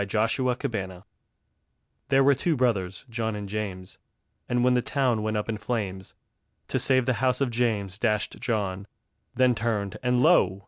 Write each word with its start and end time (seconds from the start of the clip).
_The 0.03 0.67
Twins 0.67 1.03
There 2.09 2.23
were 2.23 2.33
two 2.33 2.55
brothers, 2.57 3.05
John 3.07 3.35
and 3.35 3.47
James, 3.47 3.99
And 4.49 4.63
when 4.63 4.73
the 4.73 4.81
town 4.81 5.21
went 5.21 5.37
up 5.37 5.47
in 5.47 5.59
flames, 5.59 6.15
To 6.69 6.79
save 6.79 7.05
the 7.05 7.21
house 7.21 7.39
of 7.39 7.51
James 7.51 7.99
dashed 7.99 8.39
John, 8.39 8.87
Then 9.35 9.53
turned, 9.53 9.97
and 10.01 10.23
lo! 10.23 10.59